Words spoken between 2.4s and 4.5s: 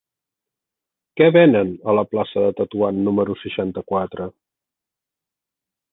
de Tetuan número seixanta-quatre?